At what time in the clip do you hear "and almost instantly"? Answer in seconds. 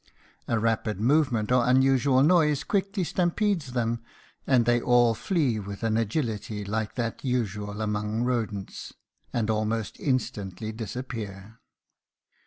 9.31-10.71